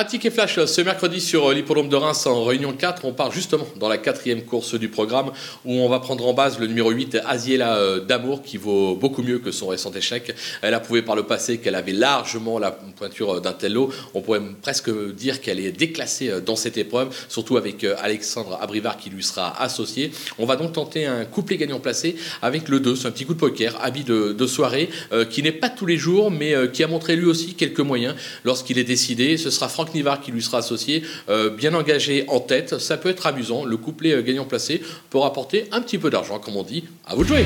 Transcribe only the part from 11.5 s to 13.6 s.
qu'elle avait largement la pointure d'un